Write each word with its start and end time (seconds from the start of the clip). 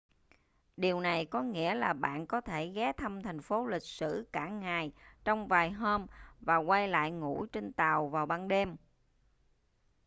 điều 0.77 0.99
này 0.99 1.25
có 1.25 1.41
nghĩa 1.43 1.75
là 1.75 1.93
bạn 1.93 2.27
có 2.27 2.41
thể 2.41 2.67
ghé 2.67 2.91
thăm 2.97 3.21
thành 3.23 3.41
phố 3.41 3.65
lịch 3.65 3.83
sử 3.83 4.27
cả 4.33 4.47
ngày 4.49 4.91
trong 5.23 5.47
vài 5.47 5.71
hôm 5.71 6.05
và 6.39 6.55
quay 6.57 6.87
lại 6.87 7.11
ngủ 7.11 7.45
trên 7.45 7.73
tàu 7.73 8.07
vào 8.07 8.25
ban 8.25 8.47
đêm 8.47 8.75